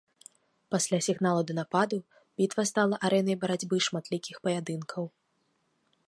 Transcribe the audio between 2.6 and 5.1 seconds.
стала арэнай барацьбы шматлікіх паядынкаў.